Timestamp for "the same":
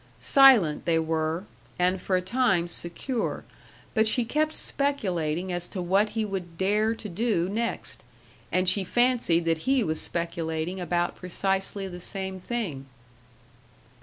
11.87-12.39